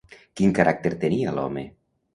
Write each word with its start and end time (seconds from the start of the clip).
Quin 0.41 0.55
caràcter 0.61 0.93
tenia 1.07 1.37
l'home? 1.39 1.69